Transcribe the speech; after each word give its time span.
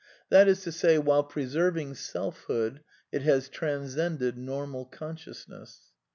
That 0.31 0.47
is 0.47 0.63
to 0.63 0.71
say, 0.71 0.97
while 0.97 1.23
preserving 1.23 1.93
selfhood, 1.93 2.81
it 3.11 3.21
has 3.21 3.47
trans 3.47 3.93
cended 3.93 4.35
normal 4.35 4.85
consciousness. 4.85 5.91